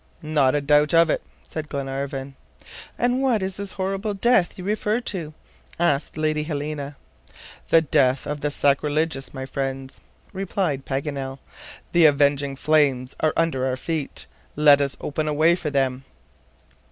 "Not 0.23 0.55
a 0.55 0.61
doubt 0.61 0.95
of 0.95 1.11
it," 1.11 1.21
said 1.43 1.69
Glenarvan. 1.69 2.35
"And 2.97 3.21
what 3.21 3.43
is 3.43 3.57
the 3.57 3.67
horrible 3.67 4.15
death 4.15 4.57
you 4.57 4.63
refer 4.63 4.99
to?" 4.99 5.35
asked 5.79 6.17
Lady 6.17 6.41
Helena. 6.41 6.97
"The 7.69 7.81
death 7.81 8.25
of 8.25 8.41
the 8.41 8.49
sacrilegious, 8.49 9.31
my 9.31 9.45
friends," 9.45 10.01
replied 10.33 10.87
Paganel. 10.87 11.37
"The 11.91 12.07
avenging 12.07 12.55
flames 12.55 13.15
are 13.19 13.33
under 13.37 13.67
our 13.67 13.77
feet. 13.77 14.25
Let 14.55 14.81
us 14.81 14.97
open 14.99 15.27
a 15.27 15.35
way 15.35 15.53
for 15.55 15.69
them!" 15.69 16.03